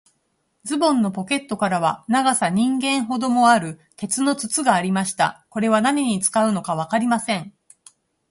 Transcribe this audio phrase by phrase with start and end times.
[0.63, 5.45] ズボンのポケットからは、長さ人間ほどもある、鉄の筒がありました。
[5.51, 7.53] これは何に使うのかわかりません。